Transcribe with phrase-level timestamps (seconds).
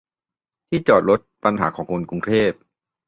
[0.69, 2.51] ที่จอดรถ ปัญหาของคนกรุงเทพ